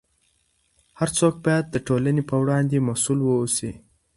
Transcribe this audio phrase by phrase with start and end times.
[0.99, 3.71] هر څوک باید د ټولنې په وړاندې مسؤل واوسي.